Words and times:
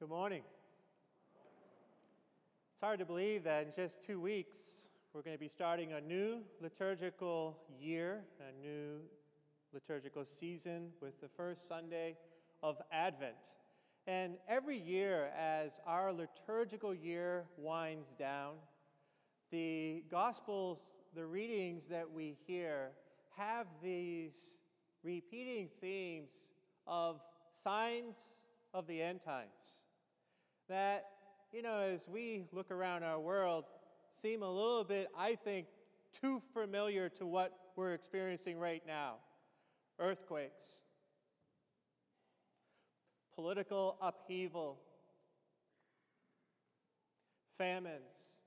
Good 0.00 0.08
morning. 0.08 0.40
It's 2.72 2.80
hard 2.80 3.00
to 3.00 3.04
believe 3.04 3.44
that 3.44 3.66
in 3.66 3.72
just 3.76 4.02
two 4.02 4.18
weeks 4.18 4.56
we're 5.12 5.20
going 5.20 5.36
to 5.36 5.38
be 5.40 5.46
starting 5.46 5.92
a 5.92 6.00
new 6.00 6.38
liturgical 6.62 7.58
year, 7.78 8.22
a 8.40 8.66
new 8.66 9.00
liturgical 9.74 10.24
season 10.24 10.88
with 11.02 11.20
the 11.20 11.28
first 11.36 11.68
Sunday 11.68 12.16
of 12.62 12.76
Advent. 12.90 13.34
And 14.06 14.36
every 14.48 14.78
year, 14.78 15.28
as 15.38 15.72
our 15.86 16.14
liturgical 16.14 16.94
year 16.94 17.44
winds 17.58 18.08
down, 18.18 18.54
the 19.52 20.02
Gospels, 20.10 20.80
the 21.14 21.26
readings 21.26 21.82
that 21.90 22.10
we 22.10 22.38
hear, 22.46 22.92
have 23.36 23.66
these 23.82 24.32
repeating 25.02 25.68
themes 25.78 26.30
of 26.86 27.20
signs 27.62 28.16
of 28.72 28.86
the 28.86 29.02
end 29.02 29.20
times. 29.22 29.79
That, 30.70 31.06
you 31.52 31.62
know, 31.62 31.78
as 31.78 32.06
we 32.08 32.44
look 32.52 32.70
around 32.70 33.02
our 33.02 33.18
world, 33.18 33.64
seem 34.22 34.44
a 34.44 34.48
little 34.48 34.84
bit, 34.84 35.08
I 35.18 35.36
think, 35.42 35.66
too 36.22 36.40
familiar 36.54 37.08
to 37.18 37.26
what 37.26 37.52
we're 37.74 37.92
experiencing 37.92 38.56
right 38.56 38.82
now 38.86 39.14
earthquakes, 39.98 40.64
political 43.34 43.96
upheaval, 44.00 44.78
famines, 47.58 48.38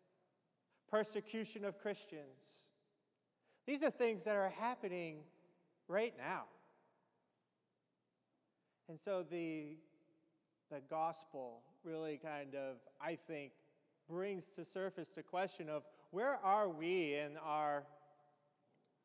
persecution 0.90 1.66
of 1.66 1.78
Christians. 1.78 2.70
These 3.68 3.84
are 3.84 3.92
things 3.92 4.24
that 4.24 4.38
are 4.38 4.54
happening 4.58 5.18
right 5.90 6.14
now. 6.18 6.44
And 8.88 8.98
so 9.04 9.26
the, 9.30 9.76
the 10.74 10.82
gospel 10.90 11.62
really 11.84 12.20
kind 12.24 12.56
of, 12.56 12.78
I 13.00 13.16
think, 13.28 13.52
brings 14.10 14.46
to 14.56 14.66
surface 14.66 15.10
the 15.16 15.22
question 15.22 15.70
of 15.70 15.84
where 16.10 16.40
are 16.44 16.68
we 16.68 17.14
in 17.14 17.38
our, 17.46 17.84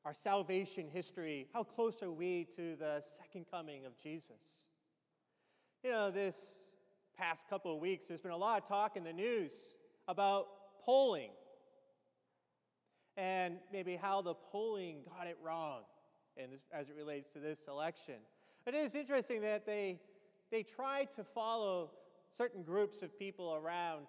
our 0.06 0.14
salvation 0.14 0.86
history? 0.90 1.46
How 1.52 1.64
close 1.64 2.02
are 2.02 2.10
we 2.10 2.48
to 2.56 2.74
the 2.76 3.02
second 3.18 3.44
coming 3.50 3.84
of 3.84 3.92
Jesus? 4.02 4.40
You 5.84 5.90
know, 5.90 6.10
this 6.10 6.36
past 7.18 7.42
couple 7.50 7.74
of 7.74 7.80
weeks, 7.80 8.06
there's 8.08 8.22
been 8.22 8.30
a 8.30 8.36
lot 8.36 8.62
of 8.62 8.66
talk 8.66 8.96
in 8.96 9.04
the 9.04 9.12
news 9.12 9.52
about 10.08 10.46
polling 10.82 11.32
and 13.18 13.56
maybe 13.70 13.94
how 13.94 14.22
the 14.22 14.32
polling 14.32 15.00
got 15.04 15.26
it 15.26 15.36
wrong 15.44 15.82
and 16.38 16.52
as 16.72 16.88
it 16.88 16.94
relates 16.96 17.28
to 17.34 17.40
this 17.40 17.58
election. 17.68 18.14
It 18.66 18.74
is 18.74 18.94
interesting 18.94 19.42
that 19.42 19.66
they, 19.66 20.00
they 20.50 20.62
try 20.62 21.04
to 21.16 21.24
follow 21.34 21.90
certain 22.36 22.62
groups 22.62 23.02
of 23.02 23.18
people 23.18 23.54
around 23.54 24.06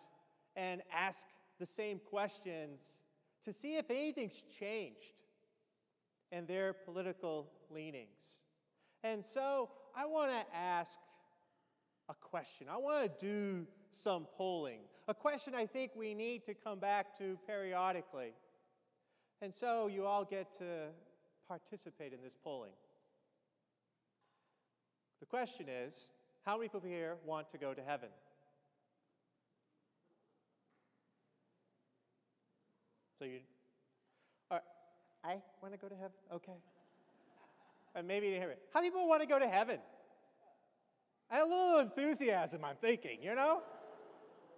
and 0.56 0.82
ask 0.94 1.18
the 1.60 1.68
same 1.78 2.00
questions 2.10 2.80
to 3.46 3.54
see 3.54 3.76
if 3.76 3.90
anything's 3.90 4.44
changed 4.60 4.98
in 6.32 6.46
their 6.46 6.74
political 6.74 7.48
leanings. 7.70 8.20
And 9.04 9.24
so 9.34 9.70
I 9.96 10.06
want 10.06 10.32
to 10.32 10.58
ask 10.58 10.92
a 12.10 12.14
question. 12.14 12.68
I 12.70 12.78
want 12.78 13.20
to 13.20 13.26
do 13.26 13.66
some 14.04 14.28
polling. 14.38 14.80
A 15.08 15.14
question 15.14 15.56
I 15.56 15.66
think 15.66 15.92
we 15.96 16.14
need 16.14 16.46
to 16.46 16.54
come 16.54 16.80
back 16.80 17.18
to 17.18 17.38
periodically. 17.48 18.34
And 19.42 19.54
so 19.58 19.88
you 19.88 20.06
all 20.06 20.26
get 20.26 20.58
to 20.60 20.90
participate 21.48 22.14
in 22.14 22.22
this 22.22 22.36
polling. 22.44 22.74
The 25.20 25.26
question 25.26 25.68
is 25.68 25.94
how 26.46 26.58
many 26.58 26.70
people 26.70 26.82
here 26.88 27.16
want 27.26 27.52
to 27.52 27.58
go 27.58 27.74
to 27.74 27.82
heaven? 27.82 28.10
So 33.20 33.26
you, 33.26 33.40
uh, 34.50 34.60
I 35.24 35.38
want 35.62 35.74
to 35.74 35.80
go 35.80 35.88
to 35.90 35.96
heaven? 35.96 36.16
Okay. 36.34 36.58
And 37.96 38.08
maybe 38.08 38.28
you 38.28 38.36
hear 38.36 38.50
it. 38.50 38.60
How 38.74 38.80
many 38.80 38.92
people 38.92 39.08
want 39.08 39.22
to 39.22 39.28
go 39.28 39.40
to 39.40 39.48
heaven? 39.48 39.80
a 41.32 41.44
little 41.44 41.80
enthusiasm, 41.80 42.66
I'm 42.66 42.78
thinking, 42.82 43.20
you 43.22 43.36
know? 43.36 43.62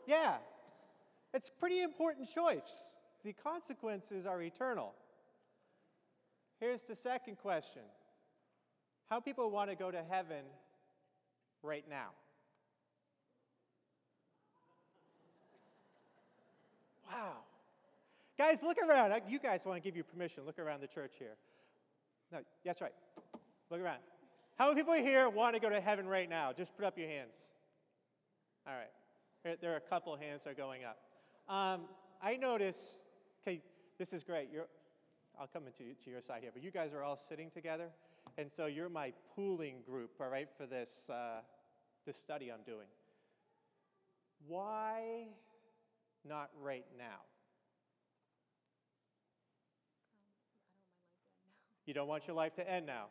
Yeah. 0.08 0.38
It's 1.34 1.50
a 1.50 1.60
pretty 1.60 1.82
important 1.82 2.30
choice. 2.34 2.72
The 3.24 3.34
consequences 3.34 4.26
are 4.26 4.42
eternal. 4.42 4.94
Here's 6.60 6.82
the 6.88 6.96
second 6.96 7.38
question 7.38 7.82
how 9.10 9.20
people 9.20 9.52
want 9.52 9.70
to 9.70 9.76
go 9.76 9.92
to 9.92 10.02
heaven 10.10 10.46
right 11.64 11.86
now. 11.90 12.10
Wow. 17.12 17.34
Guys, 18.38 18.58
look 18.64 18.78
around. 18.78 19.14
You 19.28 19.40
guys 19.40 19.60
want 19.66 19.82
to 19.82 19.88
give 19.88 19.96
you 19.96 20.04
permission. 20.04 20.44
Look 20.46 20.60
around 20.60 20.82
the 20.82 20.88
church 20.88 21.12
here. 21.20 21.36
No, 22.32 22.40
that's 22.66 22.82
right. 22.82 22.94
Look 23.70 23.82
around. 23.82 24.00
How 24.58 24.70
many 24.70 24.82
people 24.82 24.94
here 24.94 25.28
want 25.30 25.56
to 25.56 25.60
go 25.60 25.70
to 25.70 25.82
heaven 25.82 26.08
right 26.08 26.30
now? 26.30 26.54
Just 26.56 26.76
put 26.76 26.86
up 26.86 26.98
your 26.98 27.08
hands. 27.08 27.36
All 28.68 28.74
right. 28.74 29.58
There, 29.62 29.74
are 29.74 29.78
a 29.78 29.82
couple 29.82 30.16
hands 30.16 30.42
that 30.44 30.52
are 30.52 30.54
going 30.54 30.82
up. 30.84 30.98
Um, 31.54 31.82
I 32.22 32.38
notice, 32.38 32.78
okay, 33.42 33.60
this 33.98 34.14
is 34.14 34.24
great. 34.24 34.50
You're, 34.54 34.68
I'll 35.40 35.48
come 35.48 35.64
into 35.66 35.96
to 36.04 36.10
your 36.10 36.22
side 36.22 36.40
here, 36.42 36.52
but 36.54 36.64
you 36.64 36.72
guys 36.72 36.94
are 36.94 37.04
all 37.04 37.18
sitting 37.28 37.50
together. 37.50 37.90
And 38.38 38.50
so 38.56 38.66
you're 38.66 38.90
my 38.90 39.14
pooling 39.36 39.82
group, 39.86 40.12
all 40.20 40.30
right, 40.30 40.48
for 40.58 40.66
this, 40.66 40.90
uh, 41.10 41.42
this 42.06 42.18
study 42.18 42.52
I'm 42.52 42.64
doing. 42.66 42.88
Why 44.48 45.28
not 46.28 46.50
right 46.62 46.86
now? 46.98 47.22
You 51.86 51.94
don't 51.94 52.08
want 52.08 52.28
your 52.28 52.36
life 52.36 52.56
to 52.56 52.70
end 52.70 52.86
now. 52.86 53.06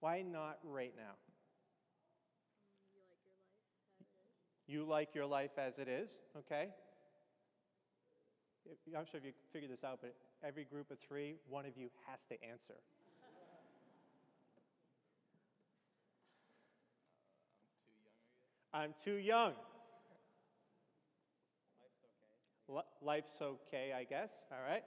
Why 0.00 0.22
not 0.22 0.58
right 0.64 0.94
now? 0.96 1.12
You 4.66 4.84
like 4.84 5.14
your 5.14 5.26
life 5.26 5.58
as 5.58 5.78
it 5.78 5.88
is, 5.88 6.10
You 6.10 6.34
like 6.34 6.34
your 6.34 6.36
life 6.36 6.38
as 6.38 6.58
it 6.58 6.68
is, 6.68 6.68
okay? 6.68 6.68
I'm 8.96 9.06
sure 9.10 9.18
if 9.18 9.24
you 9.24 9.32
figured 9.52 9.70
this 9.70 9.84
out, 9.84 9.98
but 10.00 10.14
every 10.46 10.64
group 10.64 10.90
of 10.90 10.98
three, 11.06 11.36
one 11.48 11.66
of 11.66 11.76
you 11.76 11.88
has 12.08 12.20
to 12.30 12.42
answer. 12.44 12.80
I'm 18.72 18.94
too 19.04 19.14
young. 19.14 19.52
Life's 22.68 22.86
okay. 23.00 23.06
Life's 23.06 23.42
okay, 23.42 23.92
I 23.96 24.04
guess. 24.04 24.30
All 24.52 24.58
right. 24.66 24.84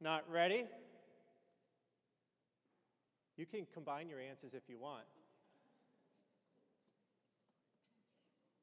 Not 0.00 0.24
ready. 0.30 0.54
Not 0.54 0.64
ready? 0.64 0.66
You 3.36 3.44
can 3.44 3.66
combine 3.74 4.08
your 4.08 4.20
answers 4.20 4.52
if 4.54 4.62
you 4.66 4.78
want. 4.78 5.04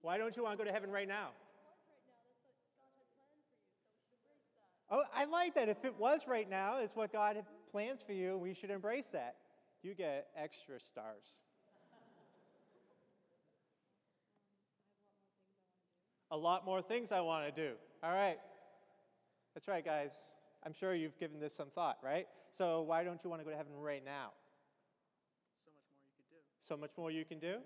Why 0.01 0.17
don't 0.17 0.35
you 0.35 0.43
want 0.43 0.57
to 0.57 0.63
go 0.63 0.67
to 0.67 0.73
heaven 0.73 0.89
right 0.89 1.07
now? 1.07 1.29
Oh, 4.89 5.03
I 5.15 5.25
like 5.25 5.55
that. 5.55 5.69
If 5.69 5.85
it 5.85 5.93
was 5.97 6.21
right 6.27 6.49
now, 6.49 6.79
it's 6.79 6.95
what 6.95 7.11
God 7.11 7.35
had 7.35 7.45
plans 7.71 7.99
for 8.05 8.13
you. 8.13 8.37
We 8.37 8.53
should 8.53 8.69
embrace 8.69 9.05
that. 9.13 9.35
You 9.81 9.93
get 9.93 10.27
extra 10.37 10.79
stars. 10.79 11.39
A 16.33 16.37
lot 16.37 16.65
more 16.65 16.81
things 16.81 17.11
I 17.11 17.21
want 17.21 17.45
to 17.45 17.51
do. 17.51 17.75
All 18.03 18.11
right. 18.11 18.37
That's 19.53 19.67
right, 19.67 19.85
guys. 19.85 20.09
I'm 20.65 20.73
sure 20.73 20.95
you've 20.95 21.17
given 21.19 21.39
this 21.39 21.53
some 21.55 21.67
thought, 21.75 21.99
right? 22.03 22.25
So 22.57 22.81
why 22.81 23.03
don't 23.03 23.23
you 23.23 23.29
want 23.29 23.41
to 23.41 23.45
go 23.45 23.51
to 23.51 23.55
heaven 23.55 23.73
right 23.79 24.03
now? 24.03 24.31
So 26.67 26.75
much 26.75 26.89
more 26.97 27.11
you 27.11 27.23
could 27.23 27.39
do. 27.39 27.47
So 27.47 27.57
much 27.57 27.61
more 27.61 27.61
you 27.61 27.61
can 27.61 27.61
do? 27.61 27.63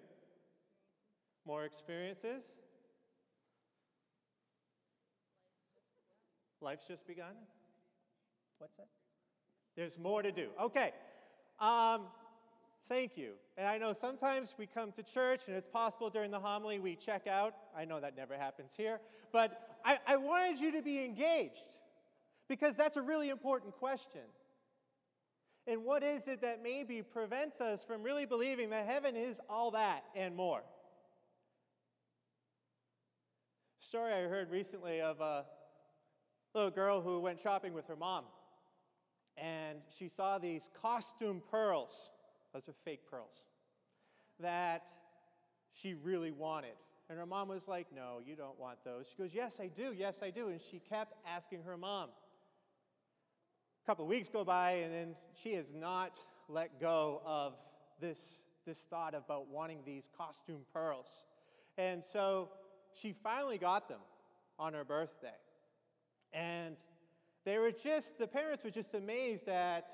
More 1.48 1.64
experiences? 1.64 2.44
Life's 6.60 6.84
just 6.90 7.08
begun? 7.08 7.36
What's 8.58 8.76
that? 8.76 8.88
There's 9.78 9.98
more 9.98 10.22
to 10.22 10.32
do. 10.32 10.48
Okay. 10.62 10.92
Um, 11.62 12.02
thank 12.90 13.12
you. 13.16 13.34
And 13.58 13.68
I 13.68 13.78
know 13.78 13.94
sometimes 14.00 14.54
we 14.58 14.68
come 14.68 14.92
to 14.94 15.04
church 15.04 15.42
and 15.48 15.56
it's 15.56 15.68
possible 15.68 16.10
during 16.10 16.32
the 16.32 16.40
homily 16.40 16.80
we 16.80 16.96
check 16.96 17.28
out. 17.28 17.54
I 17.76 17.86
know 17.86 18.00
that 18.00 18.16
never 18.16 18.36
happens 18.36 18.72
here. 18.76 19.00
But 19.32 19.78
I, 19.86 19.98
I 20.08 20.18
wanted 20.18 20.60
you 20.60 20.72
to 20.74 20.82
be 20.82 21.04
engaged 21.04 21.56
because 22.48 22.76
that's 22.78 22.98
a 22.98 23.02
really 23.02 23.30
important 23.30 23.76
question. 23.78 24.22
And 25.68 25.84
what 25.84 26.02
is 26.02 26.22
it 26.28 26.42
that 26.42 26.64
maybe 26.64 27.02
prevents 27.02 27.60
us 27.60 27.82
from 27.86 28.02
really 28.02 28.26
believing 28.26 28.70
that 28.70 28.86
heaven 28.88 29.16
is 29.16 29.38
all 29.50 29.72
that 29.72 30.04
and 30.16 30.36
more? 30.36 30.62
Story 33.82 34.14
I 34.14 34.30
heard 34.30 34.50
recently 34.50 35.02
of 35.02 35.20
a 35.20 35.46
little 36.54 36.72
girl 36.72 37.02
who 37.02 37.20
went 37.20 37.40
shopping 37.42 37.74
with 37.74 37.86
her 37.88 37.96
mom. 37.96 38.26
And 39.38 39.80
she 40.00 40.10
saw 40.10 40.40
these 40.40 40.64
costume 40.82 41.42
pearls 41.52 41.92
those 42.58 42.74
are 42.74 42.78
fake 42.86 43.02
pearls. 43.10 43.46
That 44.40 44.88
she 45.82 45.94
really 45.94 46.32
wanted. 46.32 46.74
And 47.10 47.20
her 47.20 47.26
mom 47.26 47.50
was 47.50 47.62
like, 47.68 47.88
No, 47.96 48.18
you 48.26 48.36
don't 48.36 48.60
want 48.60 48.80
those. 48.84 49.06
She 49.12 49.22
goes, 49.22 49.32
Yes, 49.34 49.54
I 49.60 49.68
do. 49.68 49.94
Yes, 49.96 50.16
I 50.24 50.32
do. 50.32 50.48
And 50.48 50.60
she 50.72 50.82
kept 50.90 51.14
asking 51.28 51.62
her 51.64 51.78
mom. 51.78 52.10
A 53.84 53.86
couple 53.86 54.06
of 54.06 54.10
weeks 54.10 54.28
go 54.34 54.44
by, 54.44 54.72
and 54.72 54.94
then 54.94 55.16
she 55.44 55.54
has 55.54 55.68
not 55.74 56.18
let 56.50 56.82
go 56.82 57.22
of 57.26 57.54
this, 58.02 58.18
this 58.66 58.78
thought 58.90 59.14
about 59.14 59.48
wanting 59.50 59.80
these 59.86 60.04
costume 60.18 60.62
pearls. 60.74 61.06
And 61.78 62.04
so 62.12 62.50
she 63.02 63.16
finally 63.24 63.60
got 63.60 63.88
them 63.88 64.02
on 64.58 64.74
her 64.74 64.84
birthday. 64.84 65.28
And 66.34 66.76
they 67.46 67.60
were 67.60 67.72
just, 67.72 68.18
the 68.20 68.28
parents 68.28 68.64
were 68.64 68.72
just 68.72 68.94
amazed 68.94 69.48
at 69.48 69.88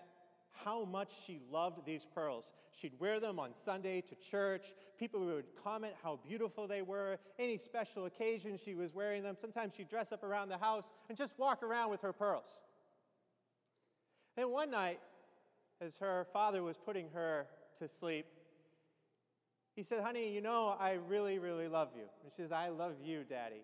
how 0.64 0.86
much 0.86 1.10
she 1.26 1.40
loved 1.52 1.86
these 1.86 2.06
pearls. 2.14 2.46
She'd 2.72 3.00
wear 3.00 3.20
them 3.20 3.40
on 3.40 3.52
Sunday 3.66 4.02
to 4.02 4.16
church. 4.30 4.64
People 5.00 5.26
would 5.26 5.46
comment 5.64 5.94
how 6.02 6.20
beautiful 6.28 6.68
they 6.68 6.82
were. 6.82 7.18
Any 7.38 7.58
special 7.58 8.06
occasion, 8.06 8.58
she 8.64 8.74
was 8.74 8.94
wearing 8.94 9.24
them. 9.24 9.36
Sometimes 9.40 9.74
she'd 9.76 9.90
dress 9.90 10.12
up 10.12 10.24
around 10.24 10.50
the 10.50 10.58
house 10.58 10.92
and 11.10 11.18
just 11.18 11.34
walk 11.38 11.64
around 11.64 11.92
with 11.92 12.02
her 12.02 12.14
pearls. 12.14 12.64
And 14.38 14.50
one 14.52 14.72
night, 14.72 15.00
as 15.82 15.96
her 15.98 16.28
father 16.34 16.64
was 16.64 16.78
putting 16.78 17.08
her 17.14 17.46
to 17.80 17.88
sleep, 18.00 18.26
he 19.76 19.84
said, 19.84 20.02
Honey, 20.02 20.32
you 20.32 20.42
know, 20.42 20.76
I 20.80 20.98
really, 21.08 21.40
really 21.40 21.68
love 21.68 21.90
you. 21.96 22.04
And 22.24 22.32
she 22.36 22.42
says, 22.42 22.52
I 22.52 22.70
love 22.70 22.94
you, 23.04 23.24
Daddy. 23.24 23.64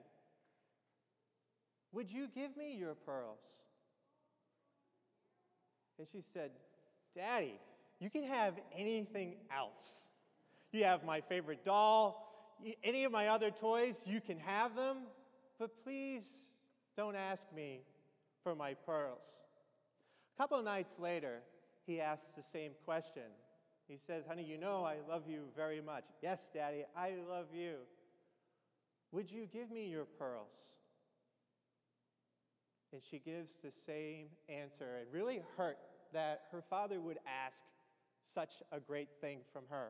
Would 1.91 2.09
you 2.09 2.27
give 2.33 2.55
me 2.55 2.75
your 2.77 2.93
pearls? 2.93 3.43
And 5.97 6.07
she 6.11 6.23
said, 6.33 6.51
Daddy, 7.15 7.59
you 7.99 8.09
can 8.09 8.23
have 8.23 8.53
anything 8.77 9.35
else. 9.55 10.07
You 10.71 10.83
have 10.83 11.03
my 11.03 11.21
favorite 11.21 11.65
doll, 11.65 12.29
any 12.83 13.03
of 13.03 13.11
my 13.11 13.27
other 13.27 13.51
toys, 13.51 13.95
you 14.05 14.21
can 14.21 14.37
have 14.37 14.75
them, 14.75 14.97
but 15.57 15.71
please 15.83 16.23
don't 16.95 17.15
ask 17.15 17.43
me 17.55 17.81
for 18.43 18.55
my 18.55 18.73
pearls. 18.73 19.23
A 20.35 20.41
couple 20.41 20.61
nights 20.61 20.93
later, 20.99 21.39
he 21.85 21.99
asks 21.99 22.31
the 22.35 22.43
same 22.53 22.71
question. 22.85 23.23
He 23.87 23.97
says, 24.05 24.23
Honey, 24.27 24.43
you 24.43 24.57
know 24.57 24.83
I 24.83 24.97
love 25.09 25.23
you 25.27 25.45
very 25.55 25.81
much. 25.81 26.03
Yes, 26.21 26.39
Daddy, 26.53 26.85
I 26.95 27.13
love 27.29 27.47
you. 27.53 27.77
Would 29.11 29.31
you 29.31 29.47
give 29.51 29.71
me 29.71 29.87
your 29.87 30.05
pearls? 30.05 30.53
And 32.93 33.01
she 33.09 33.19
gives 33.19 33.51
the 33.63 33.71
same 33.85 34.27
answer. 34.47 34.97
It 35.01 35.07
really 35.11 35.41
hurt 35.57 35.77
that 36.13 36.43
her 36.51 36.61
father 36.69 36.99
would 36.99 37.17
ask 37.27 37.63
such 38.33 38.61
a 38.71 38.79
great 38.79 39.09
thing 39.21 39.39
from 39.51 39.63
her. 39.69 39.89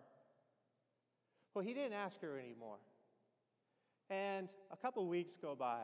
Well, 1.54 1.64
he 1.64 1.74
didn't 1.74 1.94
ask 1.94 2.22
her 2.22 2.38
anymore. 2.38 2.78
And 4.10 4.50
a 4.72 4.78
couple 4.78 5.08
weeks 5.08 5.34
go 5.42 5.56
by. 5.56 5.84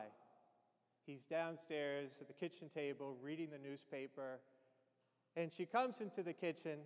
He's 1.06 1.22
downstairs 1.30 2.10
at 2.20 2.26
the 2.26 2.34
kitchen 2.34 2.68
table 2.74 3.16
reading 3.22 3.48
the 3.50 3.58
newspaper. 3.58 4.40
And 5.36 5.50
she 5.56 5.66
comes 5.66 5.96
into 6.00 6.22
the 6.22 6.32
kitchen, 6.32 6.78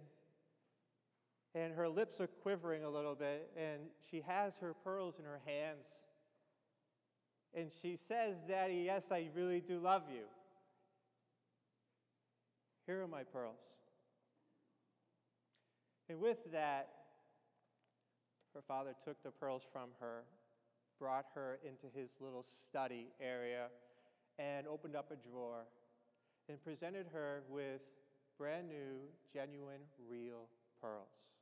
and 1.54 1.72
her 1.74 1.88
lips 1.88 2.20
are 2.20 2.26
quivering 2.26 2.84
a 2.84 2.90
little 2.90 3.14
bit, 3.14 3.50
and 3.56 3.80
she 4.10 4.22
has 4.26 4.56
her 4.60 4.74
pearls 4.74 5.16
in 5.18 5.24
her 5.24 5.40
hands. 5.46 5.86
And 7.54 7.70
she 7.80 7.96
says, 8.08 8.36
Daddy, 8.46 8.82
yes, 8.86 9.04
I 9.10 9.28
really 9.34 9.60
do 9.60 9.78
love 9.78 10.02
you. 10.12 10.24
Here 12.90 13.02
are 13.02 13.06
my 13.06 13.22
pearls. 13.22 13.62
And 16.08 16.18
with 16.18 16.38
that, 16.50 16.88
her 18.52 18.62
father 18.66 18.96
took 19.04 19.22
the 19.22 19.30
pearls 19.30 19.62
from 19.72 19.90
her, 20.00 20.24
brought 20.98 21.26
her 21.36 21.60
into 21.64 21.86
his 21.96 22.10
little 22.18 22.44
study 22.64 23.06
area, 23.20 23.66
and 24.40 24.66
opened 24.66 24.96
up 24.96 25.12
a 25.12 25.28
drawer 25.28 25.68
and 26.48 26.60
presented 26.64 27.06
her 27.12 27.44
with 27.48 27.80
brand 28.36 28.68
new, 28.68 28.98
genuine, 29.32 29.82
real 30.10 30.48
pearls. 30.82 31.38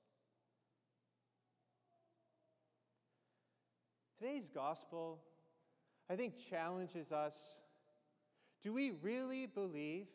Today's 4.21 4.51
gospel, 4.55 5.21
I 6.11 6.17
think, 6.17 6.35
challenges 6.51 7.11
us. 7.11 7.37
Do 8.63 8.75
we 8.75 8.91
really 9.03 9.47
believe 9.47 10.09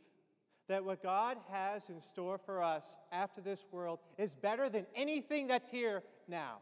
that 0.70 0.84
what 0.84 1.04
God 1.04 1.38
has 1.52 1.84
in 1.90 2.00
store 2.00 2.40
for 2.46 2.64
us 2.64 2.84
after 3.12 3.42
this 3.42 3.60
world 3.72 4.00
is 4.18 4.36
better 4.36 4.70
than 4.70 4.86
anything 4.96 5.48
that's 5.48 5.70
here 5.70 6.04
now. 6.28 6.58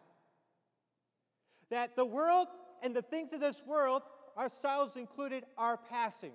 That 1.69 1.95
the 1.95 2.05
world 2.05 2.47
and 2.81 2.95
the 2.95 3.03
things 3.03 3.29
of 3.33 3.39
this 3.39 3.61
world, 3.65 4.01
ourselves 4.37 4.95
included, 4.95 5.43
are 5.57 5.77
passing. 5.89 6.33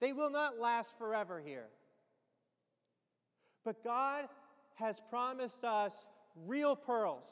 They 0.00 0.12
will 0.12 0.30
not 0.30 0.58
last 0.58 0.90
forever 0.98 1.40
here. 1.44 1.66
But 3.64 3.82
God 3.84 4.24
has 4.74 4.96
promised 5.08 5.64
us 5.64 5.92
real 6.46 6.74
pearls. 6.74 7.24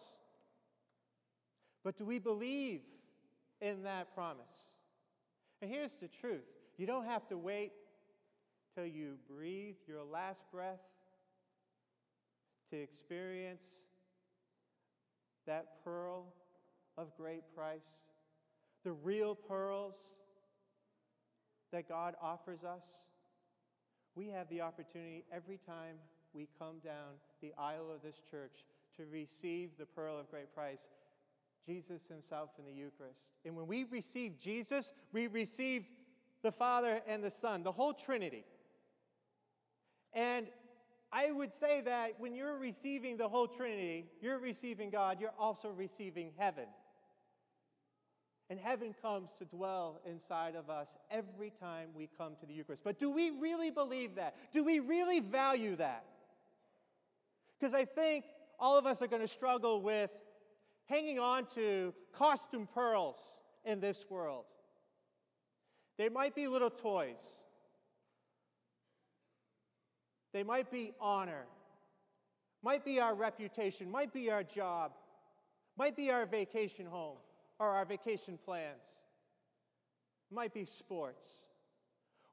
But 1.84 1.98
do 1.98 2.04
we 2.04 2.20
believe 2.20 2.80
in 3.60 3.82
that 3.82 4.14
promise? 4.14 4.46
And 5.60 5.70
here's 5.70 5.96
the 6.00 6.08
truth 6.20 6.44
you 6.78 6.86
don't 6.86 7.04
have 7.04 7.28
to 7.28 7.36
wait 7.36 7.72
till 8.74 8.86
you 8.86 9.14
breathe 9.28 9.76
your 9.86 10.02
last 10.02 10.42
breath 10.52 10.80
to 12.70 12.76
experience 12.76 13.64
that 15.46 15.84
pearl 15.84 16.32
of 16.96 17.14
great 17.16 17.42
price, 17.54 18.04
the 18.84 18.92
real 18.92 19.34
pearls 19.34 19.96
that 21.72 21.88
God 21.88 22.14
offers 22.22 22.64
us. 22.64 22.84
We 24.14 24.28
have 24.28 24.48
the 24.48 24.60
opportunity 24.60 25.24
every 25.34 25.58
time 25.66 25.96
we 26.34 26.48
come 26.58 26.76
down 26.84 27.14
the 27.40 27.52
aisle 27.58 27.90
of 27.94 28.02
this 28.02 28.20
church 28.30 28.64
to 28.96 29.04
receive 29.10 29.70
the 29.78 29.86
pearl 29.86 30.18
of 30.18 30.30
great 30.30 30.54
price, 30.54 30.88
Jesus 31.66 32.02
Himself 32.08 32.50
in 32.58 32.64
the 32.64 32.72
Eucharist. 32.72 33.30
And 33.44 33.56
when 33.56 33.66
we 33.66 33.84
receive 33.84 34.40
Jesus, 34.40 34.92
we 35.12 35.26
receive 35.26 35.84
the 36.42 36.52
Father 36.52 37.00
and 37.06 37.22
the 37.22 37.32
Son, 37.40 37.62
the 37.62 37.72
whole 37.72 37.94
Trinity. 37.94 38.44
And 40.14 40.46
I 41.12 41.30
would 41.30 41.50
say 41.60 41.82
that 41.82 42.18
when 42.18 42.34
you're 42.34 42.58
receiving 42.58 43.16
the 43.16 43.28
whole 43.28 43.46
Trinity, 43.46 44.06
you're 44.20 44.38
receiving 44.38 44.90
God, 44.90 45.20
you're 45.20 45.34
also 45.38 45.68
receiving 45.68 46.30
heaven. 46.36 46.64
And 48.50 48.58
heaven 48.58 48.94
comes 49.00 49.30
to 49.38 49.44
dwell 49.44 50.00
inside 50.04 50.56
of 50.56 50.68
us 50.68 50.88
every 51.10 51.52
time 51.58 51.88
we 51.94 52.08
come 52.18 52.34
to 52.40 52.46
the 52.46 52.52
Eucharist. 52.52 52.82
But 52.84 52.98
do 52.98 53.10
we 53.10 53.30
really 53.30 53.70
believe 53.70 54.16
that? 54.16 54.34
Do 54.52 54.64
we 54.64 54.78
really 54.78 55.20
value 55.20 55.76
that? 55.76 56.04
Because 57.58 57.74
I 57.74 57.84
think 57.84 58.24
all 58.58 58.76
of 58.76 58.86
us 58.86 59.00
are 59.00 59.06
going 59.06 59.26
to 59.26 59.32
struggle 59.32 59.80
with 59.80 60.10
hanging 60.86 61.18
on 61.18 61.46
to 61.54 61.94
costume 62.16 62.68
pearls 62.74 63.16
in 63.64 63.80
this 63.80 64.04
world. 64.10 64.44
They 65.96 66.08
might 66.08 66.34
be 66.34 66.48
little 66.48 66.70
toys. 66.70 67.22
They 70.32 70.42
might 70.42 70.70
be 70.70 70.92
honor, 71.00 71.44
might 72.62 72.84
be 72.84 73.00
our 73.00 73.14
reputation, 73.14 73.90
might 73.90 74.12
be 74.12 74.30
our 74.30 74.42
job, 74.42 74.92
might 75.76 75.96
be 75.96 76.10
our 76.10 76.26
vacation 76.26 76.86
home 76.86 77.16
or 77.58 77.68
our 77.68 77.84
vacation 77.84 78.38
plans, 78.44 79.02
might 80.30 80.54
be 80.54 80.64
sports. 80.64 81.24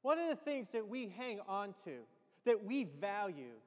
One 0.01 0.17
of 0.17 0.29
the 0.29 0.43
things 0.43 0.67
that 0.73 0.87
we 0.87 1.13
hang 1.17 1.39
on 1.47 1.73
to, 1.83 1.97
that 2.45 2.63
we 2.63 2.87
value 3.01 3.57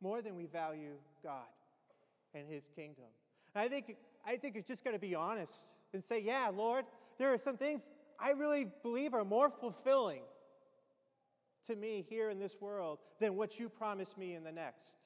more 0.00 0.20
than 0.20 0.34
we 0.34 0.46
value 0.46 0.94
God 1.22 1.46
and 2.34 2.48
His 2.48 2.64
kingdom. 2.74 3.04
And 3.54 3.64
I 3.64 3.68
think, 3.68 3.96
I 4.26 4.36
think 4.36 4.56
it's 4.56 4.66
just 4.66 4.82
got 4.82 4.92
to 4.92 4.98
be 4.98 5.14
honest 5.14 5.52
and 5.94 6.02
say, 6.08 6.20
yeah, 6.20 6.50
Lord, 6.52 6.84
there 7.18 7.32
are 7.32 7.38
some 7.38 7.56
things 7.56 7.82
I 8.18 8.30
really 8.30 8.66
believe 8.82 9.14
are 9.14 9.24
more 9.24 9.50
fulfilling 9.60 10.22
to 11.66 11.76
me 11.76 12.04
here 12.08 12.30
in 12.30 12.38
this 12.38 12.56
world 12.60 12.98
than 13.20 13.36
what 13.36 13.58
you 13.58 13.68
promise 13.68 14.16
me 14.16 14.34
in 14.34 14.44
the 14.44 14.52
next. 14.52 14.96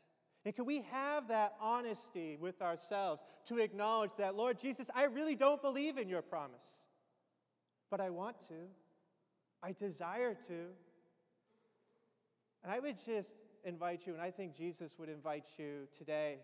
And 0.44 0.54
can 0.54 0.64
we 0.64 0.84
have 0.92 1.28
that 1.28 1.54
honesty 1.60 2.36
with 2.40 2.62
ourselves 2.62 3.20
to 3.48 3.58
acknowledge 3.58 4.12
that, 4.18 4.36
Lord 4.36 4.58
Jesus, 4.60 4.86
I 4.94 5.04
really 5.04 5.34
don't 5.34 5.60
believe 5.60 5.98
in 5.98 6.08
your 6.08 6.22
promise, 6.22 6.64
but 7.90 8.00
I 8.00 8.10
want 8.10 8.36
to. 8.48 8.54
I 9.62 9.72
desire 9.72 10.34
to. 10.34 10.54
And 12.62 12.72
I 12.72 12.78
would 12.78 12.96
just 13.04 13.32
invite 13.64 14.02
you, 14.06 14.12
and 14.12 14.22
I 14.22 14.30
think 14.30 14.56
Jesus 14.56 14.92
would 14.98 15.08
invite 15.08 15.44
you 15.58 15.88
today, 15.98 16.36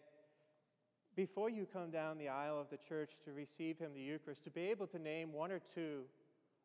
before 1.14 1.50
you 1.50 1.66
come 1.72 1.90
down 1.90 2.18
the 2.18 2.28
aisle 2.28 2.60
of 2.60 2.70
the 2.70 2.78
church 2.88 3.10
to 3.24 3.32
receive 3.32 3.78
Him, 3.78 3.92
the 3.94 4.00
Eucharist, 4.00 4.42
to 4.44 4.50
be 4.50 4.62
able 4.62 4.86
to 4.88 4.98
name 4.98 5.32
one 5.32 5.52
or 5.52 5.60
two 5.74 6.02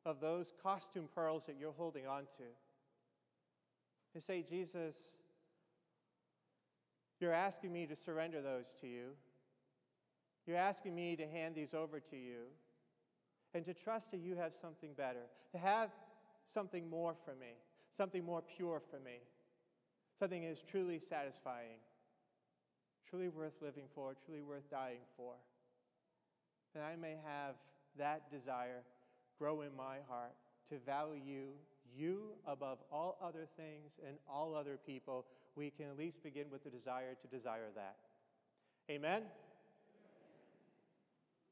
of 0.05 0.19
those 0.21 0.53
costume 0.63 1.09
pearls 1.13 1.43
that 1.45 1.57
you're 1.59 1.73
holding 1.73 2.07
on 2.07 2.21
to 2.37 2.45
to 4.17 4.25
say, 4.25 4.41
Jesus, 4.41 4.95
you're 7.19 7.33
asking 7.33 7.71
me 7.71 7.85
to 7.85 7.95
surrender 7.95 8.41
those 8.41 8.73
to 8.81 8.87
you. 8.87 9.09
You're 10.47 10.57
asking 10.57 10.95
me 10.95 11.15
to 11.17 11.27
hand 11.27 11.53
these 11.53 11.75
over 11.75 11.99
to 11.99 12.15
you 12.15 12.45
and 13.53 13.63
to 13.65 13.75
trust 13.75 14.09
that 14.11 14.19
you 14.19 14.35
have 14.35 14.53
something 14.59 14.89
better, 14.97 15.27
to 15.51 15.59
have 15.59 15.89
something 16.51 16.89
more 16.89 17.13
for 17.25 17.35
me, 17.35 17.53
something 17.95 18.25
more 18.25 18.41
pure 18.41 18.81
for 18.89 18.99
me, 18.99 19.19
something 20.17 20.41
that 20.41 20.49
is 20.51 20.63
truly 20.71 20.99
satisfying, 20.99 21.77
truly 23.07 23.29
worth 23.29 23.53
living 23.61 23.85
for, 23.93 24.15
truly 24.25 24.41
worth 24.41 24.67
dying 24.71 25.05
for. 25.15 25.33
And 26.73 26.83
I 26.83 26.95
may 26.95 27.17
have 27.23 27.53
that 27.99 28.31
desire 28.31 28.81
grow 29.37 29.61
in 29.61 29.75
my 29.75 29.97
heart 30.09 30.33
to 30.69 30.79
value 30.85 31.49
you 31.95 32.33
above 32.45 32.79
all 32.91 33.17
other 33.21 33.47
things 33.57 33.91
and 34.05 34.17
all 34.29 34.55
other 34.55 34.77
people. 34.85 35.25
We 35.55 35.71
can 35.71 35.87
at 35.87 35.97
least 35.97 36.23
begin 36.23 36.45
with 36.51 36.63
the 36.63 36.69
desire 36.69 37.15
to 37.21 37.27
desire 37.27 37.69
that. 37.75 37.95
Amen? 38.89 39.23